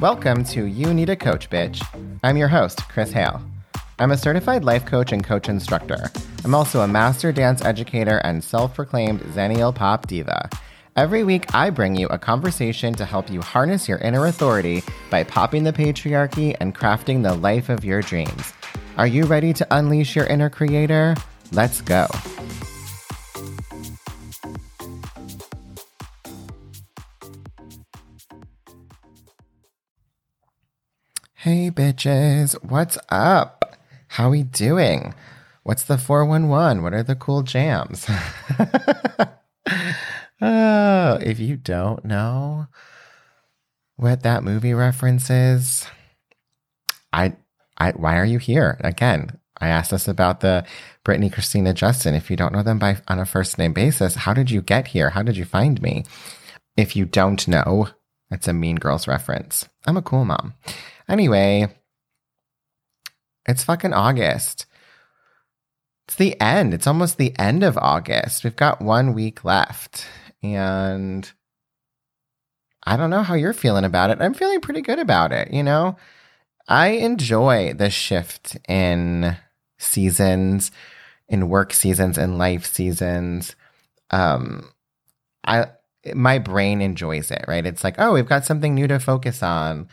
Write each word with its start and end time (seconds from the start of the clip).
Welcome 0.00 0.42
to 0.46 0.64
You 0.64 0.92
Need 0.92 1.08
a 1.08 1.14
Coach, 1.14 1.48
Bitch. 1.48 1.80
I'm 2.24 2.36
your 2.36 2.48
host, 2.48 2.88
Chris 2.88 3.12
Hale. 3.12 3.40
I'm 4.00 4.10
a 4.10 4.16
certified 4.16 4.64
life 4.64 4.84
coach 4.84 5.12
and 5.12 5.22
coach 5.22 5.48
instructor. 5.48 6.10
I'm 6.44 6.52
also 6.52 6.80
a 6.80 6.88
master 6.88 7.30
dance 7.30 7.64
educator 7.64 8.18
and 8.24 8.42
self 8.42 8.74
proclaimed 8.74 9.20
Xennial 9.20 9.72
Pop 9.72 10.08
Diva. 10.08 10.50
Every 10.96 11.22
week, 11.22 11.54
I 11.54 11.70
bring 11.70 11.94
you 11.94 12.08
a 12.08 12.18
conversation 12.18 12.92
to 12.94 13.04
help 13.04 13.30
you 13.30 13.40
harness 13.40 13.88
your 13.88 13.98
inner 13.98 14.26
authority 14.26 14.82
by 15.10 15.22
popping 15.22 15.62
the 15.62 15.72
patriarchy 15.72 16.56
and 16.58 16.74
crafting 16.74 17.22
the 17.22 17.34
life 17.34 17.68
of 17.68 17.84
your 17.84 18.02
dreams. 18.02 18.52
Are 18.96 19.06
you 19.06 19.26
ready 19.26 19.52
to 19.52 19.66
unleash 19.70 20.16
your 20.16 20.26
inner 20.26 20.50
creator? 20.50 21.14
Let's 21.52 21.80
go. 21.80 22.08
Hey 31.44 31.70
bitches, 31.70 32.54
what's 32.64 32.96
up? 33.10 33.76
How 34.08 34.30
we 34.30 34.44
doing? 34.44 35.12
What's 35.62 35.82
the 35.82 35.98
411? 35.98 36.82
What 36.82 36.94
are 36.94 37.02
the 37.02 37.14
cool 37.14 37.42
jams? 37.42 38.06
oh, 40.40 41.18
if 41.20 41.38
you 41.38 41.58
don't 41.58 42.02
know 42.02 42.68
what 43.96 44.22
that 44.22 44.42
movie 44.42 44.72
reference 44.72 45.28
is, 45.28 45.86
I 47.12 47.36
I 47.76 47.90
why 47.90 48.16
are 48.16 48.24
you 48.24 48.38
here? 48.38 48.78
Again, 48.80 49.38
I 49.60 49.68
asked 49.68 49.92
us 49.92 50.08
about 50.08 50.40
the 50.40 50.64
Britney, 51.04 51.30
Christina, 51.30 51.74
Justin. 51.74 52.14
If 52.14 52.30
you 52.30 52.36
don't 52.36 52.54
know 52.54 52.62
them 52.62 52.78
by 52.78 52.96
on 53.06 53.18
a 53.18 53.26
first 53.26 53.58
name 53.58 53.74
basis, 53.74 54.14
how 54.14 54.32
did 54.32 54.50
you 54.50 54.62
get 54.62 54.86
here? 54.86 55.10
How 55.10 55.22
did 55.22 55.36
you 55.36 55.44
find 55.44 55.82
me? 55.82 56.06
If 56.78 56.96
you 56.96 57.04
don't 57.04 57.46
know, 57.46 57.88
it's 58.30 58.48
a 58.48 58.54
Mean 58.54 58.76
Girls 58.76 59.06
reference. 59.06 59.68
I'm 59.86 59.98
a 59.98 60.02
cool 60.02 60.24
mom. 60.24 60.54
Anyway, 61.08 61.68
it's 63.46 63.64
fucking 63.64 63.92
August. 63.92 64.66
It's 66.06 66.16
the 66.16 66.38
end. 66.40 66.74
It's 66.74 66.86
almost 66.86 67.16
the 67.16 67.38
end 67.38 67.62
of 67.62 67.78
August. 67.78 68.44
We've 68.44 68.56
got 68.56 68.82
one 68.82 69.14
week 69.14 69.44
left. 69.44 70.06
And 70.42 71.30
I 72.84 72.96
don't 72.96 73.10
know 73.10 73.22
how 73.22 73.34
you're 73.34 73.52
feeling 73.52 73.84
about 73.84 74.10
it. 74.10 74.20
I'm 74.20 74.34
feeling 74.34 74.60
pretty 74.60 74.82
good 74.82 74.98
about 74.98 75.32
it, 75.32 75.52
you 75.52 75.62
know? 75.62 75.96
I 76.68 76.88
enjoy 76.88 77.74
the 77.74 77.90
shift 77.90 78.56
in 78.68 79.36
seasons, 79.78 80.70
in 81.28 81.48
work 81.48 81.72
seasons, 81.72 82.18
in 82.18 82.38
life 82.38 82.66
seasons. 82.66 83.54
Um, 84.10 84.70
I 85.46 85.66
my 86.14 86.38
brain 86.38 86.82
enjoys 86.82 87.30
it, 87.30 87.44
right? 87.48 87.64
It's 87.64 87.82
like, 87.82 87.94
oh, 87.98 88.12
we've 88.12 88.28
got 88.28 88.44
something 88.44 88.74
new 88.74 88.86
to 88.86 89.00
focus 89.00 89.42
on. 89.42 89.88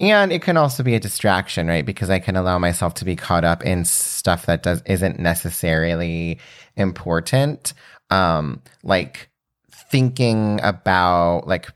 And 0.00 0.32
it 0.32 0.42
can 0.42 0.56
also 0.56 0.82
be 0.82 0.94
a 0.94 1.00
distraction, 1.00 1.68
right? 1.68 1.86
Because 1.86 2.10
I 2.10 2.18
can 2.18 2.36
allow 2.36 2.58
myself 2.58 2.94
to 2.94 3.04
be 3.04 3.14
caught 3.14 3.44
up 3.44 3.64
in 3.64 3.84
stuff 3.84 4.46
that 4.46 4.62
does 4.62 4.82
isn't 4.86 5.20
necessarily 5.20 6.38
important. 6.76 7.74
Um, 8.10 8.62
like 8.82 9.30
thinking 9.70 10.60
about 10.62 11.46
like 11.46 11.70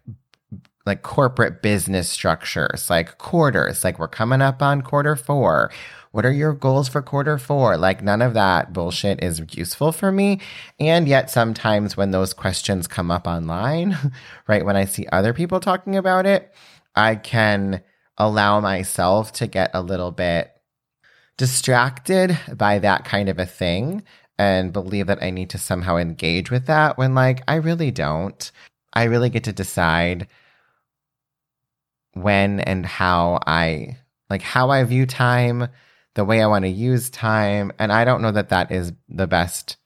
like 0.84 1.02
corporate 1.02 1.62
business 1.62 2.08
structures, 2.08 2.88
like 2.90 3.18
quarters, 3.18 3.84
like 3.84 3.98
we're 3.98 4.08
coming 4.08 4.42
up 4.42 4.62
on 4.62 4.82
quarter 4.82 5.14
four. 5.14 5.70
What 6.10 6.24
are 6.24 6.32
your 6.32 6.54
goals 6.54 6.88
for 6.88 7.02
quarter 7.02 7.36
four? 7.36 7.76
Like, 7.76 8.02
none 8.02 8.22
of 8.22 8.32
that 8.32 8.72
bullshit 8.72 9.22
is 9.22 9.42
useful 9.52 9.92
for 9.92 10.10
me. 10.10 10.40
And 10.80 11.06
yet, 11.06 11.30
sometimes 11.30 11.98
when 11.98 12.12
those 12.12 12.32
questions 12.32 12.86
come 12.88 13.10
up 13.10 13.26
online, 13.26 13.96
right, 14.48 14.64
when 14.64 14.76
I 14.76 14.86
see 14.86 15.06
other 15.12 15.34
people 15.34 15.60
talking 15.60 15.96
about 15.96 16.24
it, 16.24 16.54
I 16.96 17.16
can 17.16 17.82
allow 18.18 18.60
myself 18.60 19.32
to 19.32 19.46
get 19.46 19.70
a 19.72 19.80
little 19.80 20.10
bit 20.10 20.52
distracted 21.36 22.38
by 22.54 22.78
that 22.80 23.04
kind 23.04 23.28
of 23.28 23.38
a 23.38 23.46
thing 23.46 24.02
and 24.38 24.72
believe 24.72 25.06
that 25.06 25.22
I 25.22 25.30
need 25.30 25.50
to 25.50 25.58
somehow 25.58 25.96
engage 25.96 26.50
with 26.50 26.66
that 26.66 26.98
when, 26.98 27.14
like, 27.14 27.42
I 27.48 27.54
really 27.56 27.90
don't. 27.90 28.50
I 28.92 29.04
really 29.04 29.30
get 29.30 29.44
to 29.44 29.52
decide 29.52 30.28
when 32.14 32.60
and 32.60 32.84
how 32.84 33.38
I 33.46 33.98
like 34.30 34.42
how 34.42 34.70
I 34.70 34.82
view 34.84 35.06
time, 35.06 35.68
the 36.14 36.24
way 36.24 36.42
I 36.42 36.46
want 36.46 36.64
to 36.64 36.70
use 36.70 37.10
time, 37.10 37.72
and 37.78 37.92
I 37.92 38.04
don't 38.04 38.22
know 38.22 38.32
that 38.32 38.50
that 38.50 38.70
is 38.70 38.92
the 39.08 39.26
best 39.26 39.76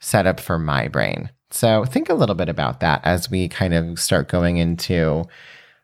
setup 0.00 0.40
for 0.40 0.58
my 0.58 0.88
brain. 0.88 1.30
So 1.50 1.84
think 1.84 2.08
a 2.08 2.14
little 2.14 2.34
bit 2.34 2.48
about 2.48 2.80
that 2.80 3.00
as 3.04 3.30
we 3.30 3.48
kind 3.48 3.74
of 3.74 3.98
start 3.98 4.28
going 4.28 4.56
into 4.56 5.24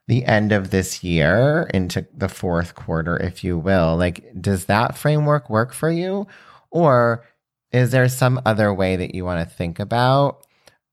the 0.08 0.24
end 0.24 0.52
of 0.52 0.70
this 0.70 1.02
year, 1.02 1.68
into 1.74 2.06
the 2.14 2.28
fourth 2.28 2.74
quarter, 2.74 3.16
if 3.16 3.42
you 3.42 3.58
will. 3.58 3.96
Like, 3.96 4.24
does 4.40 4.66
that 4.66 4.96
framework 4.96 5.50
work 5.50 5.72
for 5.72 5.90
you? 5.90 6.26
Or 6.70 7.24
is 7.72 7.90
there 7.90 8.08
some 8.08 8.40
other 8.46 8.72
way 8.72 8.96
that 8.96 9.14
you 9.14 9.24
want 9.24 9.48
to 9.48 9.54
think 9.54 9.80
about 9.80 10.46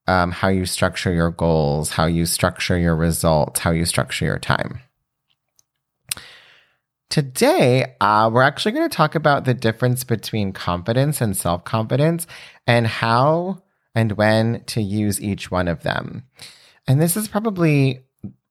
um, 0.07 0.31
how 0.31 0.49
you 0.49 0.65
structure 0.65 1.13
your 1.13 1.31
goals, 1.31 1.91
how 1.91 2.05
you 2.05 2.25
structure 2.25 2.77
your 2.77 2.95
results, 2.95 3.59
how 3.59 3.71
you 3.71 3.85
structure 3.85 4.25
your 4.25 4.39
time. 4.39 4.79
Today, 7.09 7.95
uh, 8.01 8.29
we're 8.33 8.41
actually 8.41 8.71
going 8.71 8.89
to 8.89 8.95
talk 8.95 9.15
about 9.15 9.45
the 9.45 9.53
difference 9.53 10.03
between 10.03 10.51
confidence 10.51 11.21
and 11.21 11.37
self 11.37 11.63
confidence 11.63 12.25
and 12.65 12.87
how 12.87 13.61
and 13.93 14.13
when 14.13 14.63
to 14.65 14.81
use 14.81 15.21
each 15.21 15.51
one 15.51 15.67
of 15.67 15.83
them. 15.83 16.23
And 16.87 16.99
this 16.99 17.15
is 17.15 17.27
probably 17.27 18.03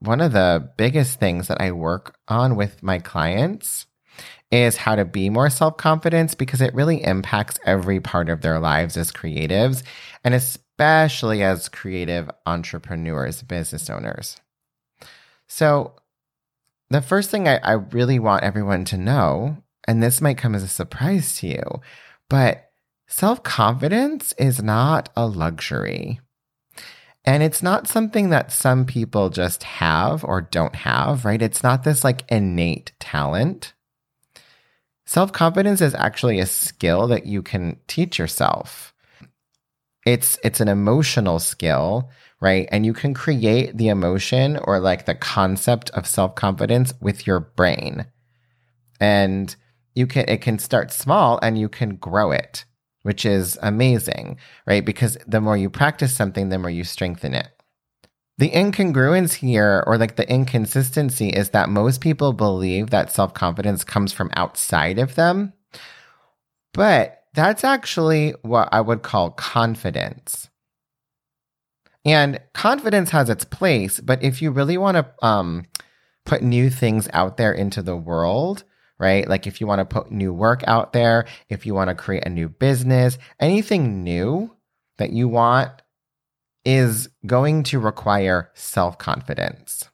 one 0.04 0.20
of 0.20 0.32
the 0.32 0.70
biggest 0.76 1.20
things 1.20 1.48
that 1.48 1.60
I 1.60 1.72
work 1.72 2.16
on 2.26 2.56
with 2.56 2.82
my 2.82 2.98
clients 2.98 3.86
is 4.50 4.76
how 4.76 4.96
to 4.96 5.04
be 5.04 5.30
more 5.30 5.48
self 5.48 5.76
confidence 5.76 6.34
because 6.34 6.60
it 6.60 6.74
really 6.74 7.02
impacts 7.02 7.58
every 7.64 8.00
part 8.00 8.28
of 8.28 8.42
their 8.42 8.58
lives 8.58 8.96
as 8.96 9.12
creatives. 9.12 9.82
And 10.24 10.34
especially 10.34 11.42
as 11.42 11.68
creative 11.68 12.30
entrepreneurs, 12.46 13.42
business 13.42 13.88
owners. 13.88 14.40
So, 15.46 15.94
the 16.90 17.00
first 17.00 17.30
thing 17.30 17.48
I, 17.48 17.56
I, 17.58 17.72
really 17.72 18.18
want 18.18 18.44
everyone 18.44 18.84
to 18.86 18.98
know, 18.98 19.56
and 19.88 20.02
this 20.02 20.20
might 20.20 20.36
come 20.36 20.54
as 20.54 20.62
a 20.62 20.68
surprise 20.68 21.38
to 21.38 21.46
you, 21.46 21.62
but 22.28 22.70
self 23.06 23.42
confidence 23.42 24.34
is 24.38 24.62
not 24.62 25.08
a 25.16 25.26
luxury. 25.26 26.20
And 27.24 27.42
it's 27.42 27.62
not 27.62 27.86
something 27.86 28.30
that 28.30 28.50
some 28.50 28.84
people 28.84 29.30
just 29.30 29.62
have 29.62 30.24
or 30.24 30.40
don't 30.40 30.74
have, 30.74 31.24
right? 31.24 31.40
It's 31.40 31.62
not 31.62 31.84
this 31.84 32.02
like 32.02 32.24
innate 32.30 32.92
talent. 32.98 33.74
Self 35.06 35.32
confidence 35.32 35.80
is 35.80 35.94
actually 35.94 36.40
a 36.40 36.46
skill 36.46 37.06
that 37.08 37.26
you 37.26 37.42
can 37.42 37.78
teach 37.86 38.18
yourself 38.18 38.92
it's 40.04 40.38
it's 40.42 40.60
an 40.60 40.68
emotional 40.68 41.38
skill 41.38 42.10
right 42.40 42.68
and 42.72 42.84
you 42.84 42.92
can 42.92 43.14
create 43.14 43.76
the 43.76 43.88
emotion 43.88 44.58
or 44.64 44.80
like 44.80 45.06
the 45.06 45.14
concept 45.14 45.90
of 45.90 46.06
self-confidence 46.06 46.92
with 47.00 47.26
your 47.26 47.40
brain 47.40 48.06
and 49.00 49.56
you 49.94 50.06
can 50.06 50.24
it 50.28 50.40
can 50.40 50.58
start 50.58 50.92
small 50.92 51.38
and 51.42 51.58
you 51.58 51.68
can 51.68 51.96
grow 51.96 52.32
it 52.32 52.64
which 53.02 53.24
is 53.24 53.58
amazing 53.62 54.36
right 54.66 54.84
because 54.84 55.16
the 55.26 55.40
more 55.40 55.56
you 55.56 55.70
practice 55.70 56.14
something 56.14 56.48
the 56.48 56.58
more 56.58 56.70
you 56.70 56.84
strengthen 56.84 57.34
it 57.34 57.48
the 58.38 58.50
incongruence 58.50 59.34
here 59.34 59.84
or 59.86 59.98
like 59.98 60.16
the 60.16 60.28
inconsistency 60.28 61.28
is 61.28 61.50
that 61.50 61.68
most 61.68 62.00
people 62.00 62.32
believe 62.32 62.90
that 62.90 63.12
self-confidence 63.12 63.84
comes 63.84 64.12
from 64.12 64.30
outside 64.34 64.98
of 64.98 65.14
them 65.14 65.52
but 66.72 67.22
that's 67.34 67.64
actually 67.64 68.34
what 68.42 68.68
I 68.72 68.80
would 68.80 69.02
call 69.02 69.30
confidence. 69.30 70.48
And 72.04 72.40
confidence 72.52 73.10
has 73.10 73.30
its 73.30 73.44
place, 73.44 74.00
but 74.00 74.22
if 74.22 74.42
you 74.42 74.50
really 74.50 74.76
want 74.76 74.96
to 74.96 75.26
um, 75.26 75.64
put 76.24 76.42
new 76.42 76.68
things 76.68 77.08
out 77.12 77.36
there 77.36 77.52
into 77.52 77.80
the 77.80 77.96
world, 77.96 78.64
right? 78.98 79.28
Like 79.28 79.46
if 79.46 79.60
you 79.60 79.66
want 79.66 79.80
to 79.80 79.84
put 79.84 80.10
new 80.10 80.32
work 80.32 80.62
out 80.66 80.92
there, 80.92 81.26
if 81.48 81.66
you 81.66 81.74
want 81.74 81.88
to 81.88 81.94
create 81.94 82.24
a 82.26 82.30
new 82.30 82.48
business, 82.48 83.18
anything 83.40 84.02
new 84.02 84.54
that 84.98 85.12
you 85.12 85.28
want 85.28 85.70
is 86.64 87.08
going 87.26 87.64
to 87.64 87.80
require 87.80 88.50
self 88.54 88.98
confidence. 88.98 89.88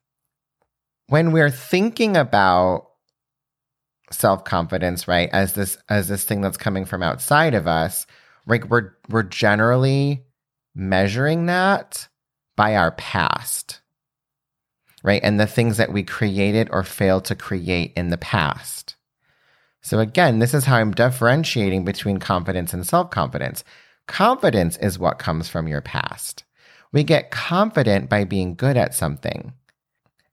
When 1.09 1.33
we're 1.33 1.51
thinking 1.51 2.17
about 2.17 2.89
self-confidence 4.11 5.07
right 5.07 5.29
as 5.33 5.53
this 5.53 5.77
as 5.89 6.09
this 6.09 6.25
thing 6.25 6.41
that's 6.41 6.57
coming 6.57 6.85
from 6.85 7.03
outside 7.03 7.55
of 7.55 7.67
us 7.67 8.07
like 8.47 8.65
we're 8.71 8.93
we're 9.09 9.23
generally 9.23 10.25
measuring 10.75 11.47
that 11.47 12.09
by 12.57 12.77
our 12.77 12.93
past 12.93 13.81
right? 15.03 15.21
And 15.23 15.39
the 15.39 15.47
things 15.47 15.77
that 15.77 15.93
we 15.93 16.03
created 16.03 16.69
or 16.71 16.83
failed 16.83 17.25
to 17.27 17.35
create 17.35 17.93
in 17.97 18.11
the 18.11 18.19
past. 18.19 18.97
So 19.81 20.01
again 20.01 20.39
this 20.39 20.55
is 20.55 20.65
how 20.65 20.77
i'm 20.77 20.91
differentiating 20.93 21.85
between 21.85 22.19
confidence 22.19 22.75
and 22.75 22.87
self-confidence. 22.87 23.65
Confidence 24.07 24.77
is 24.79 24.99
what 24.99 25.19
comes 25.19 25.49
from 25.49 25.69
your 25.69 25.81
past. 25.81 26.45
We 26.93 27.05
get 27.05 27.31
confident 27.31 28.09
by 28.09 28.25
being 28.25 28.55
good 28.55 28.77
at 28.77 28.95
something. 28.95 29.53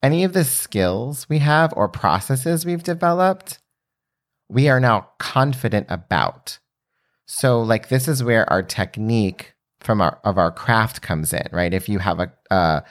Any 0.01 0.23
of 0.23 0.33
the 0.33 0.43
skills 0.43 1.27
we 1.27 1.39
have 1.39 1.73
or 1.75 1.89
processes 1.89 2.65
we've 2.65 2.83
developed, 2.83 3.59
we 4.47 4.69
are 4.69 4.79
now 4.79 5.09
confident 5.19 5.87
about. 5.89 6.59
So, 7.25 7.61
like, 7.61 7.89
this 7.89 8.07
is 8.07 8.23
where 8.23 8.49
our 8.51 8.61
technique 8.61 9.55
from 9.79 10.01
our 10.01 10.19
of 10.23 10.37
our 10.37 10.51
craft 10.51 11.01
comes 11.01 11.33
in, 11.33 11.47
right? 11.51 11.73
If 11.73 11.89
you 11.89 11.99
have 11.99 12.19
a 12.19 12.31
uh, 12.51 12.81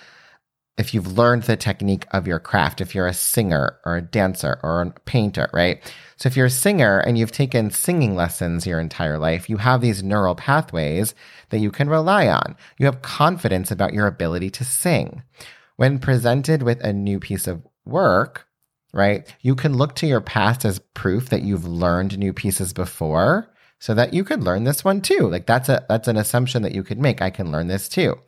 if 0.76 0.92
you've 0.92 1.16
learned 1.16 1.44
the 1.44 1.56
technique 1.56 2.04
of 2.10 2.26
your 2.26 2.40
craft, 2.40 2.80
if 2.80 2.94
you're 2.94 3.06
a 3.06 3.14
singer 3.14 3.78
or 3.84 3.96
a 3.96 4.02
dancer 4.02 4.58
or 4.62 4.82
a 4.82 4.90
painter, 5.04 5.48
right? 5.52 5.80
So 6.16 6.26
if 6.26 6.36
you're 6.36 6.46
a 6.46 6.50
singer 6.50 6.98
and 6.98 7.16
you've 7.16 7.32
taken 7.32 7.70
singing 7.70 8.16
lessons 8.16 8.66
your 8.66 8.80
entire 8.80 9.18
life, 9.18 9.48
you 9.48 9.58
have 9.58 9.80
these 9.80 10.02
neural 10.02 10.34
pathways 10.34 11.14
that 11.50 11.58
you 11.58 11.70
can 11.70 11.88
rely 11.88 12.26
on. 12.26 12.56
You 12.78 12.86
have 12.86 13.02
confidence 13.02 13.70
about 13.70 13.94
your 13.94 14.08
ability 14.08 14.50
to 14.50 14.64
sing. 14.64 15.22
When 15.76 15.98
presented 16.00 16.62
with 16.62 16.82
a 16.82 16.92
new 16.92 17.20
piece 17.20 17.46
of 17.46 17.62
work, 17.84 18.46
right, 18.92 19.32
you 19.42 19.54
can 19.54 19.76
look 19.76 19.94
to 19.96 20.06
your 20.06 20.20
past 20.20 20.64
as 20.64 20.80
proof 20.94 21.30
that 21.30 21.42
you've 21.42 21.66
learned 21.66 22.18
new 22.18 22.32
pieces 22.32 22.72
before 22.72 23.48
so 23.78 23.94
that 23.94 24.14
you 24.14 24.24
could 24.24 24.42
learn 24.42 24.64
this 24.64 24.82
one 24.84 25.00
too. 25.00 25.28
Like 25.28 25.46
that's 25.46 25.68
a 25.68 25.84
that's 25.88 26.08
an 26.08 26.16
assumption 26.16 26.62
that 26.62 26.74
you 26.74 26.82
could 26.82 26.98
make. 26.98 27.20
I 27.20 27.30
can 27.30 27.52
learn 27.52 27.66
this 27.68 27.88
too. 27.88 28.18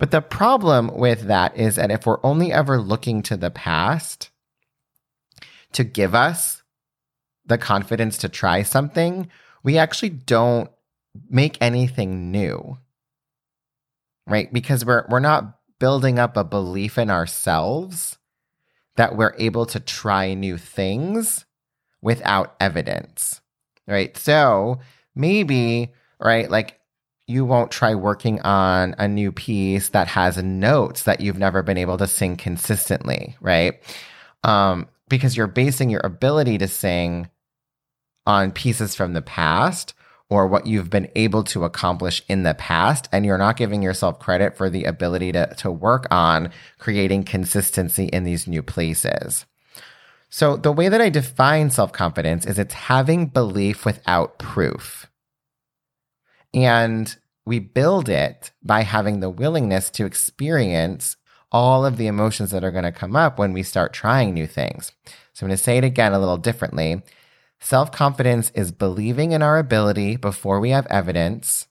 But 0.00 0.12
the 0.12 0.22
problem 0.22 0.96
with 0.96 1.24
that 1.24 1.58
is 1.58 1.76
that 1.76 1.90
if 1.90 2.06
we're 2.06 2.24
only 2.24 2.50
ever 2.50 2.80
looking 2.80 3.20
to 3.24 3.36
the 3.36 3.50
past 3.50 4.30
to 5.72 5.84
give 5.84 6.14
us 6.14 6.62
the 7.44 7.58
confidence 7.58 8.16
to 8.18 8.30
try 8.30 8.62
something, 8.62 9.28
we 9.62 9.76
actually 9.76 10.08
don't 10.08 10.70
make 11.28 11.58
anything 11.60 12.30
new. 12.30 12.78
Right? 14.26 14.50
Because 14.50 14.86
we're 14.86 15.04
we're 15.10 15.20
not 15.20 15.58
building 15.78 16.18
up 16.18 16.34
a 16.38 16.44
belief 16.44 16.96
in 16.96 17.10
ourselves 17.10 18.16
that 18.96 19.16
we're 19.16 19.34
able 19.38 19.66
to 19.66 19.80
try 19.80 20.32
new 20.32 20.56
things 20.56 21.44
without 22.00 22.54
evidence. 22.58 23.42
Right? 23.86 24.16
So, 24.16 24.80
maybe, 25.14 25.92
right, 26.18 26.50
like 26.50 26.79
you 27.30 27.44
won't 27.44 27.70
try 27.70 27.94
working 27.94 28.40
on 28.40 28.94
a 28.98 29.06
new 29.06 29.30
piece 29.30 29.90
that 29.90 30.08
has 30.08 30.36
notes 30.42 31.04
that 31.04 31.20
you've 31.20 31.38
never 31.38 31.62
been 31.62 31.78
able 31.78 31.96
to 31.96 32.06
sing 32.06 32.36
consistently, 32.36 33.36
right? 33.40 33.80
Um, 34.42 34.88
because 35.08 35.36
you're 35.36 35.46
basing 35.46 35.90
your 35.90 36.00
ability 36.02 36.58
to 36.58 36.68
sing 36.68 37.28
on 38.26 38.52
pieces 38.52 38.94
from 38.94 39.12
the 39.12 39.22
past 39.22 39.94
or 40.28 40.46
what 40.46 40.66
you've 40.66 40.90
been 40.90 41.10
able 41.16 41.42
to 41.42 41.64
accomplish 41.64 42.22
in 42.28 42.44
the 42.44 42.54
past, 42.54 43.08
and 43.10 43.26
you're 43.26 43.36
not 43.36 43.56
giving 43.56 43.82
yourself 43.82 44.20
credit 44.20 44.56
for 44.56 44.70
the 44.70 44.84
ability 44.84 45.32
to, 45.32 45.52
to 45.56 45.70
work 45.70 46.06
on 46.10 46.50
creating 46.78 47.24
consistency 47.24 48.04
in 48.06 48.22
these 48.22 48.46
new 48.46 48.62
places. 48.62 49.44
So, 50.30 50.56
the 50.56 50.70
way 50.70 50.88
that 50.88 51.00
I 51.00 51.08
define 51.08 51.70
self 51.70 51.92
confidence 51.92 52.46
is 52.46 52.60
it's 52.60 52.74
having 52.74 53.26
belief 53.26 53.84
without 53.84 54.38
proof. 54.38 55.09
And 56.52 57.14
we 57.46 57.58
build 57.58 58.08
it 58.08 58.52
by 58.62 58.82
having 58.82 59.20
the 59.20 59.30
willingness 59.30 59.90
to 59.90 60.06
experience 60.06 61.16
all 61.52 61.84
of 61.84 61.96
the 61.96 62.06
emotions 62.06 62.50
that 62.50 62.64
are 62.64 62.70
going 62.70 62.84
to 62.84 62.92
come 62.92 63.16
up 63.16 63.38
when 63.38 63.52
we 63.52 63.62
start 63.62 63.92
trying 63.92 64.34
new 64.34 64.46
things. 64.46 64.92
So 65.32 65.44
I'm 65.44 65.48
going 65.48 65.56
to 65.56 65.62
say 65.62 65.78
it 65.78 65.84
again 65.84 66.12
a 66.12 66.18
little 66.18 66.36
differently. 66.36 67.02
Self 67.60 67.92
confidence 67.92 68.50
is 68.54 68.72
believing 68.72 69.32
in 69.32 69.42
our 69.42 69.58
ability 69.58 70.16
before 70.16 70.60
we 70.60 70.70
have 70.70 70.86
evidence, 70.86 71.66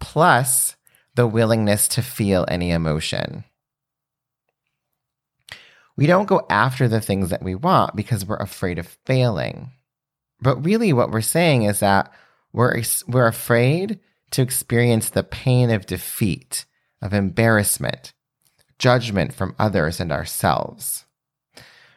plus 0.00 0.76
the 1.14 1.26
willingness 1.26 1.86
to 1.88 2.02
feel 2.02 2.44
any 2.48 2.70
emotion. 2.70 3.44
We 5.96 6.06
don't 6.06 6.26
go 6.26 6.46
after 6.48 6.88
the 6.88 7.00
things 7.00 7.30
that 7.30 7.42
we 7.42 7.54
want 7.54 7.94
because 7.94 8.24
we're 8.24 8.36
afraid 8.36 8.78
of 8.78 8.96
failing. 9.04 9.72
But 10.40 10.64
really, 10.64 10.92
what 10.92 11.10
we're 11.10 11.20
saying 11.20 11.64
is 11.64 11.80
that 11.80 12.12
we're, 12.52 12.82
we're 13.06 13.26
afraid 13.26 14.00
to 14.32 14.42
experience 14.42 15.10
the 15.10 15.22
pain 15.22 15.70
of 15.70 15.86
defeat, 15.86 16.64
of 17.00 17.12
embarrassment, 17.12 18.12
judgment 18.78 19.32
from 19.32 19.54
others 19.58 20.00
and 20.00 20.10
ourselves. 20.10 21.04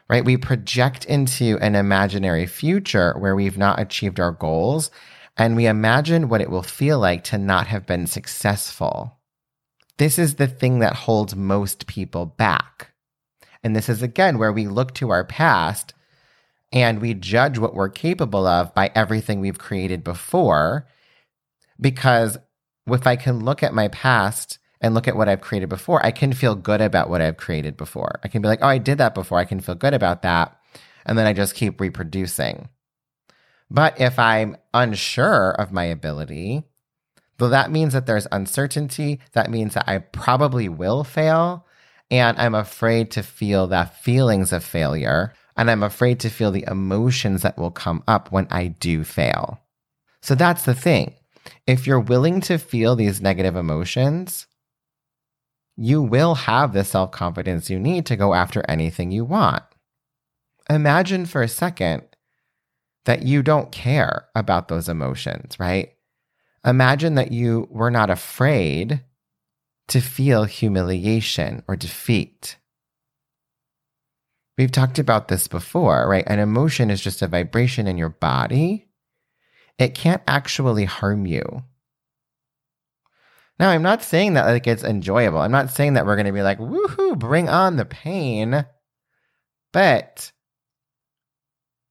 Right? 0.08 0.24
We 0.24 0.36
project 0.36 1.04
into 1.04 1.58
an 1.60 1.74
imaginary 1.74 2.46
future 2.46 3.14
where 3.18 3.34
we've 3.34 3.58
not 3.58 3.80
achieved 3.80 4.20
our 4.20 4.30
goals 4.30 4.90
and 5.36 5.56
we 5.56 5.66
imagine 5.66 6.28
what 6.28 6.40
it 6.40 6.50
will 6.50 6.62
feel 6.62 6.98
like 6.98 7.24
to 7.24 7.38
not 7.38 7.66
have 7.66 7.86
been 7.86 8.06
successful. 8.06 9.18
This 9.98 10.18
is 10.18 10.36
the 10.36 10.46
thing 10.46 10.78
that 10.78 10.94
holds 10.94 11.34
most 11.34 11.86
people 11.86 12.26
back. 12.26 12.92
And 13.62 13.74
this 13.74 13.88
is 13.88 14.02
again 14.02 14.38
where 14.38 14.52
we 14.52 14.68
look 14.68 14.94
to 14.94 15.10
our 15.10 15.24
past 15.24 15.92
and 16.72 17.00
we 17.00 17.14
judge 17.14 17.58
what 17.58 17.74
we're 17.74 17.88
capable 17.88 18.46
of 18.46 18.74
by 18.74 18.90
everything 18.94 19.40
we've 19.40 19.58
created 19.58 20.02
before. 20.04 20.86
Because 21.80 22.38
if 22.86 23.06
I 23.06 23.16
can 23.16 23.44
look 23.44 23.62
at 23.62 23.74
my 23.74 23.88
past 23.88 24.58
and 24.80 24.94
look 24.94 25.08
at 25.08 25.16
what 25.16 25.28
I've 25.28 25.40
created 25.40 25.68
before, 25.68 26.04
I 26.04 26.10
can 26.10 26.32
feel 26.32 26.54
good 26.54 26.80
about 26.80 27.08
what 27.08 27.22
I've 27.22 27.36
created 27.36 27.76
before. 27.76 28.20
I 28.24 28.28
can 28.28 28.42
be 28.42 28.48
like, 28.48 28.60
oh, 28.62 28.68
I 28.68 28.78
did 28.78 28.98
that 28.98 29.14
before. 29.14 29.38
I 29.38 29.44
can 29.44 29.60
feel 29.60 29.74
good 29.74 29.94
about 29.94 30.22
that. 30.22 30.58
And 31.04 31.16
then 31.16 31.26
I 31.26 31.32
just 31.32 31.54
keep 31.54 31.80
reproducing. 31.80 32.68
But 33.70 34.00
if 34.00 34.18
I'm 34.18 34.56
unsure 34.74 35.50
of 35.52 35.72
my 35.72 35.84
ability, 35.84 36.64
though 37.38 37.48
that 37.48 37.70
means 37.70 37.92
that 37.92 38.06
there's 38.06 38.26
uncertainty, 38.30 39.20
that 39.32 39.50
means 39.50 39.74
that 39.74 39.88
I 39.88 39.98
probably 39.98 40.68
will 40.68 41.04
fail. 41.04 41.66
And 42.10 42.38
I'm 42.38 42.54
afraid 42.54 43.10
to 43.12 43.22
feel 43.22 43.66
that 43.68 44.02
feelings 44.02 44.52
of 44.52 44.64
failure 44.64 45.32
and 45.56 45.70
I'm 45.70 45.82
afraid 45.82 46.20
to 46.20 46.30
feel 46.30 46.50
the 46.50 46.66
emotions 46.68 47.42
that 47.42 47.56
will 47.56 47.70
come 47.70 48.02
up 48.06 48.30
when 48.30 48.46
I 48.50 48.68
do 48.68 49.04
fail. 49.04 49.60
So 50.22 50.34
that's 50.34 50.64
the 50.64 50.74
thing. 50.74 51.14
If 51.66 51.86
you're 51.86 52.00
willing 52.00 52.40
to 52.42 52.58
feel 52.58 52.96
these 52.96 53.20
negative 53.20 53.56
emotions, 53.56 54.46
you 55.76 56.02
will 56.02 56.34
have 56.34 56.72
the 56.72 56.84
self 56.84 57.10
confidence 57.12 57.70
you 57.70 57.78
need 57.78 58.06
to 58.06 58.16
go 58.16 58.34
after 58.34 58.64
anything 58.68 59.10
you 59.10 59.24
want. 59.24 59.62
Imagine 60.68 61.26
for 61.26 61.42
a 61.42 61.48
second 61.48 62.02
that 63.04 63.22
you 63.22 63.42
don't 63.42 63.70
care 63.70 64.26
about 64.34 64.68
those 64.68 64.88
emotions, 64.88 65.58
right? 65.60 65.92
Imagine 66.64 67.14
that 67.14 67.30
you 67.30 67.68
were 67.70 67.90
not 67.90 68.10
afraid 68.10 69.02
to 69.88 70.00
feel 70.00 70.44
humiliation 70.44 71.62
or 71.68 71.76
defeat. 71.76 72.56
We've 74.58 74.72
talked 74.72 74.98
about 74.98 75.28
this 75.28 75.48
before, 75.48 76.08
right? 76.08 76.24
An 76.26 76.38
emotion 76.38 76.90
is 76.90 77.00
just 77.00 77.20
a 77.22 77.26
vibration 77.26 77.86
in 77.86 77.98
your 77.98 78.08
body. 78.08 78.88
It 79.78 79.94
can't 79.94 80.22
actually 80.26 80.86
harm 80.86 81.26
you. 81.26 81.64
Now, 83.58 83.70
I'm 83.70 83.82
not 83.82 84.02
saying 84.02 84.34
that 84.34 84.46
like 84.46 84.66
it's 84.66 84.84
enjoyable. 84.84 85.38
I'm 85.38 85.52
not 85.52 85.70
saying 85.70 85.94
that 85.94 86.06
we're 86.06 86.16
going 86.16 86.26
to 86.26 86.32
be 86.32 86.42
like, 86.42 86.58
woohoo, 86.58 87.18
bring 87.18 87.48
on 87.48 87.76
the 87.76 87.84
pain. 87.84 88.66
But 89.72 90.32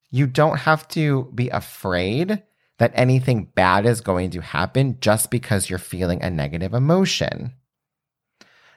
you 0.10 0.28
don't 0.28 0.60
have 0.60 0.88
to 0.90 1.32
be 1.36 1.50
afraid 1.50 2.44
that 2.78 2.92
anything 2.94 3.46
bad 3.56 3.86
is 3.86 4.02
going 4.02 4.32
to 4.32 4.42
happen 4.42 4.98
just 5.00 5.32
because 5.32 5.70
you're 5.70 5.80
feeling 5.80 6.22
a 6.22 6.30
negative 6.30 6.74
emotion. 6.74 7.54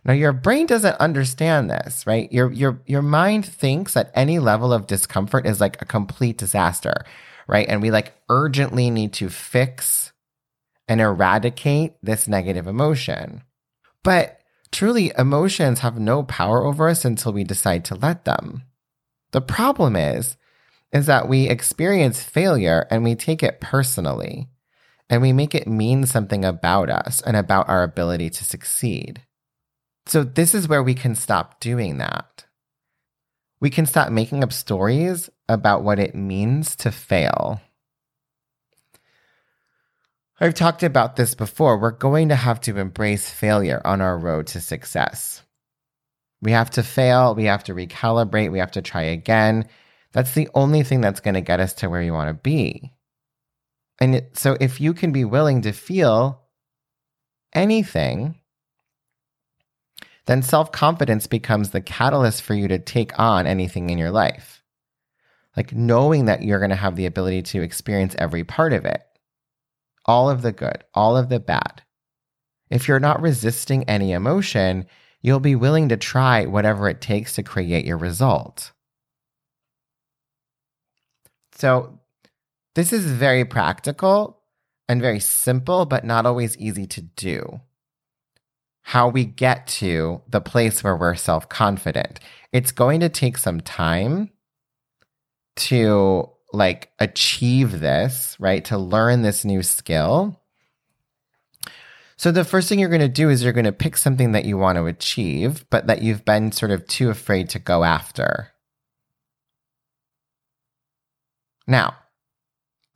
Now 0.05 0.13
your 0.13 0.33
brain 0.33 0.67
doesn't 0.67 0.97
understand 1.01 1.71
this, 1.71 2.07
right? 2.07 2.33
Your 2.33 2.51
your 2.53 2.81
your 2.87 3.03
mind 3.03 3.45
thinks 3.45 3.95
that 3.95 4.11
any 4.15 4.39
level 4.39 4.73
of 4.73 4.87
discomfort 4.87 5.47
is 5.47 5.61
like 5.61 5.81
a 5.83 5.87
complete 5.87 6.39
disaster, 6.39 7.05
right? 7.47 7.67
And 7.69 7.83
we 7.83 7.91
like 7.91 8.15
urgently 8.29 8.91
need 8.91 9.13
to 9.15 9.29
fix 9.29 10.13
and 10.87 11.01
eradicate 11.01 11.95
this 12.03 12.27
negative 12.27 12.67
emotion. 12.67 13.43
But 14.03 14.41
truly 14.73 15.13
emotions 15.19 15.81
have 15.81 15.99
no 15.99 16.23
power 16.23 16.65
over 16.65 16.89
us 16.89 17.05
until 17.05 17.33
we 17.33 17.45
decide 17.45 17.85
to 17.87 17.95
let 17.95 18.25
them. 18.25 18.63
The 19.33 19.41
problem 19.41 19.97
is 19.97 20.37
is 20.91 21.05
that 21.07 21.29
we 21.29 21.49
experience 21.49 22.23
failure 22.23 22.87
and 22.91 23.05
we 23.05 23.15
take 23.15 23.43
it 23.43 23.61
personally 23.61 24.49
and 25.11 25.21
we 25.21 25.33
make 25.33 25.55
it 25.55 25.67
mean 25.67 26.07
something 26.07 26.45
about 26.45 26.89
us 26.89 27.21
and 27.23 27.37
about 27.37 27.69
our 27.69 27.83
ability 27.83 28.31
to 28.31 28.45
succeed. 28.45 29.23
So, 30.09 30.25
this 30.25 30.55
is 30.55 30.67
where 30.67 30.83
we 30.83 30.95
can 30.95 31.15
stop 31.15 31.61
doing 31.61 31.99
that. 31.99 32.47
We 33.61 33.69
can 33.69 33.85
stop 33.85 34.11
making 34.11 34.43
up 34.43 34.53
stories 34.53 35.29
about 35.49 35.85
what 35.85 35.99
it 35.99 36.15
means 36.15 36.77
to 36.77 36.91
fail. 36.91 37.61
I've 40.41 40.55
talked 40.55 40.83
about 40.83 41.17
this 41.17 41.35
before. 41.35 41.79
We're 41.79 41.91
going 41.91 42.31
to 42.31 42.37
have 42.37 42.61
to 42.63 42.79
embrace 42.79 43.29
failure 43.29 43.83
on 43.85 44.01
our 44.01 44.17
road 44.17 44.47
to 44.49 44.61
success. 44.61 45.43
We 46.41 46.53
have 46.53 46.71
to 46.71 46.83
fail, 46.83 47.35
we 47.35 47.45
have 47.45 47.65
to 47.65 47.75
recalibrate, 47.75 48.53
we 48.53 48.61
have 48.61 48.71
to 48.73 48.83
try 48.83 49.03
again. 49.03 49.67
That's 50.13 50.33
the 50.33 50.49
only 50.55 50.85
thing 50.85 51.01
that's 51.01 51.21
going 51.21 51.35
to 51.35 51.41
get 51.43 51.61
us 51.61 51.75
to 51.75 51.91
where 51.91 52.03
you 52.03 52.15
want 52.15 52.29
to 52.29 52.35
be. 52.35 52.93
And 54.01 54.27
so, 54.33 54.57
if 54.59 54.81
you 54.81 54.95
can 54.95 55.13
be 55.13 55.25
willing 55.25 55.63
to 55.63 55.73
feel 55.73 56.45
anything, 57.53 58.37
then 60.29 60.43
self 60.43 60.71
confidence 60.71 61.27
becomes 61.27 61.71
the 61.71 61.81
catalyst 61.81 62.43
for 62.43 62.53
you 62.53 62.69
to 62.69 62.79
take 62.79 63.19
on 63.19 63.47
anything 63.47 63.89
in 63.89 63.97
your 63.97 64.11
life. 64.11 64.63
Like 65.57 65.73
knowing 65.73 66.27
that 66.27 66.43
you're 66.43 66.59
going 66.59 66.69
to 66.69 66.77
have 66.77 66.97
the 66.97 67.07
ability 67.07 67.43
to 67.45 67.63
experience 67.63 68.15
every 68.19 68.45
part 68.45 68.75
of 68.75 68.85
it, 68.85 69.03
all 70.05 70.29
of 70.29 70.43
the 70.43 70.53
good, 70.53 70.85
all 70.93 71.17
of 71.17 71.31
the 71.31 71.41
bad. 71.41 71.83
If 72.69 72.87
you're 72.87 73.01
not 73.01 73.23
resisting 73.23 73.85
any 73.85 74.13
emotion, 74.13 74.85
you'll 75.23 75.41
be 75.41 75.57
willing 75.57 75.89
to 75.89 75.97
try 75.97 76.45
whatever 76.45 76.91
it 76.91 77.01
takes 77.01 77.35
to 77.37 77.43
create 77.43 77.87
your 77.87 77.97
result. 77.97 78.73
So, 81.55 82.01
this 82.75 82.93
is 82.93 83.07
very 83.07 83.47
practical 83.47 84.43
and 84.91 85.01
very 85.01 85.21
simple, 85.21 85.87
but 85.87 86.05
not 86.05 86.27
always 86.27 86.55
easy 86.59 86.87
to 86.89 87.01
do. 87.01 87.63
How 88.89 89.07
we 89.07 89.27
get 89.27 89.67
to 89.67 90.23
the 90.29 90.41
place 90.41 90.83
where 90.83 90.97
we're 90.97 91.15
self 91.15 91.47
confident. 91.51 92.21
It's 92.55 92.73
going 92.73 93.01
to 93.01 93.11
take 93.11 93.37
some 93.37 93.61
time 93.61 94.31
to 95.57 96.31
like 96.55 96.91
achieve 96.99 97.81
this, 97.81 98.35
right? 98.41 98.65
To 98.65 98.79
learn 98.79 99.21
this 99.21 99.45
new 99.45 99.63
skill. 99.63 100.41
So 102.17 102.33
the 102.33 102.45
first 102.45 102.71
thing 102.71 102.79
you're 102.79 102.89
going 102.89 103.03
to 103.03 103.09
do 103.09 103.29
is 103.29 103.45
you're 103.45 103.53
going 103.53 103.67
to 103.67 103.73
pick 103.73 103.95
something 103.95 104.33
that 104.33 104.47
you 104.47 104.57
want 104.57 104.77
to 104.77 104.87
achieve, 104.87 105.67
but 105.69 105.87
that 105.89 106.01
you've 106.01 106.25
been 106.25 106.51
sort 106.51 106.71
of 106.71 106.87
too 106.87 107.11
afraid 107.11 107.51
to 107.51 107.59
go 107.59 107.85
after. 107.85 108.49
Now, 111.67 111.95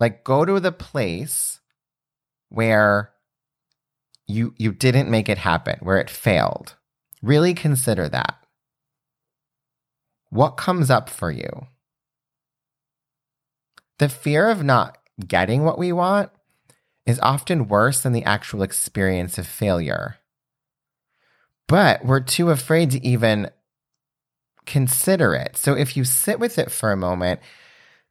like 0.01 0.25
go 0.25 0.47
to 0.47 0.59
the 0.59 0.73
place 0.73 1.61
where 2.49 3.12
you 4.33 4.55
you 4.57 4.73
didn't 4.73 5.11
make 5.11 5.29
it 5.29 5.39
happen, 5.39 5.79
where 5.81 5.99
it 5.99 6.11
failed. 6.11 6.75
Really 7.23 7.55
consider 7.55 8.09
that. 8.09 8.37
What 10.31 10.57
comes 10.57 10.91
up 10.91 11.09
for 11.09 11.31
you? 11.31 11.67
The 13.99 14.09
fear 14.09 14.49
of 14.49 14.65
not 14.65 14.99
getting 15.27 15.63
what 15.63 15.79
we 15.79 15.93
want 15.93 16.31
is 17.07 17.21
often 17.21 17.69
worse 17.69 18.01
than 18.01 18.13
the 18.13 18.25
actual 18.25 18.63
experience 18.63 19.39
of 19.39 19.47
failure. 19.47 20.17
But 21.69 22.05
we're 22.05 22.21
too 22.21 22.51
afraid 22.51 22.91
to 22.93 23.07
even 23.07 23.51
consider 24.67 25.35
it. 25.35 25.57
So 25.57 25.75
if 25.75 25.97
you 25.97 26.05
sit 26.05 26.41
with 26.41 26.59
it 26.59 26.71
for 26.71 26.93
a 26.93 26.97
moment 26.97 27.41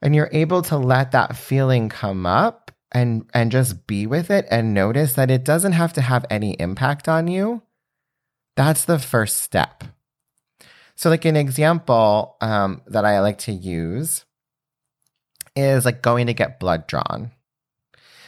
and 0.02 0.16
you're 0.16 0.30
able 0.32 0.62
to 0.64 0.78
let 0.78 1.12
that 1.12 1.36
feeling 1.36 1.90
come 1.90 2.26
up 2.26 2.72
and 2.92 3.30
and 3.34 3.52
just 3.52 3.88
be 3.88 4.06
with 4.06 4.30
it 4.30 4.46
and 4.52 4.74
notice 4.74 5.14
that 5.14 5.32
it 5.32 5.44
doesn't 5.44 5.74
have 5.74 5.94
to 5.94 6.02
have 6.02 6.26
any 6.30 6.54
impact 6.54 7.08
on 7.08 7.28
you, 7.28 7.62
that's 8.56 8.86
the 8.86 9.00
first 9.00 9.38
step. 9.38 9.84
So 10.96 11.10
like 11.10 11.26
an 11.26 11.36
example 11.36 12.36
um, 12.42 12.82
that 12.88 13.06
I 13.06 13.22
like 13.22 13.40
to 13.40 13.52
use 13.52 14.26
is 15.56 15.86
like 15.86 16.02
going 16.02 16.28
to 16.28 16.34
get 16.34 16.60
blood 16.60 16.86
drawn. 16.88 17.32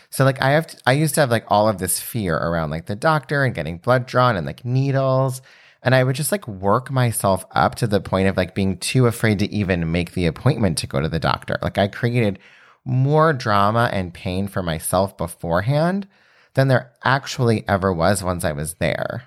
So 0.10 0.24
like 0.26 0.42
I 0.42 0.52
have 0.52 0.68
to, 0.68 0.78
I 0.86 0.94
used 0.94 1.16
to 1.16 1.22
have 1.22 1.32
like 1.32 1.46
all 1.48 1.68
of 1.68 1.78
this 1.78 2.00
fear 2.00 2.36
around 2.36 2.70
like 2.70 2.86
the 2.86 2.96
doctor 2.96 3.44
and 3.44 3.56
getting 3.56 3.78
blood 3.78 4.06
drawn 4.06 4.36
and 4.36 4.46
like 4.46 4.64
needles 4.64 5.42
and 5.84 5.94
I 5.94 6.04
would 6.04 6.16
just 6.16 6.32
like 6.32 6.48
work 6.48 6.90
myself 6.90 7.46
up 7.52 7.76
to 7.76 7.88
the 7.88 8.00
point 8.00 8.30
of 8.30 8.38
like 8.38 8.56
being 8.56 8.78
too 8.78 9.06
afraid 9.06 9.40
to 9.40 9.54
even 9.54 9.92
make 9.92 10.14
the 10.14 10.26
appointment 10.26 10.78
to 10.80 10.88
go 10.88 11.02
to 11.02 11.10
the 11.10 11.20
doctor. 11.20 11.60
Like 11.62 11.78
I 11.78 11.90
created 11.90 12.40
more 12.86 13.34
drama 13.34 13.90
and 13.92 14.14
pain 14.14 14.48
for 14.48 14.62
myself 14.62 15.18
beforehand 15.18 16.08
than 16.54 16.68
there 16.68 16.92
actually 17.04 17.68
ever 17.68 17.92
was 17.92 18.24
once 18.24 18.44
I 18.44 18.52
was 18.52 18.76
there. 18.76 19.24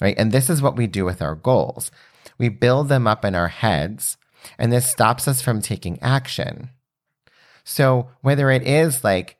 Right? 0.00 0.16
And 0.18 0.32
this 0.32 0.50
is 0.50 0.60
what 0.60 0.76
we 0.76 0.86
do 0.86 1.04
with 1.04 1.22
our 1.22 1.34
goals. 1.34 1.90
We 2.38 2.48
build 2.48 2.88
them 2.88 3.06
up 3.06 3.24
in 3.24 3.34
our 3.34 3.48
heads 3.48 4.18
and 4.58 4.72
this 4.72 4.90
stops 4.90 5.26
us 5.26 5.40
from 5.40 5.60
taking 5.60 6.00
action. 6.02 6.70
So 7.64 8.10
whether 8.20 8.50
it 8.50 8.62
is 8.62 9.02
like 9.02 9.38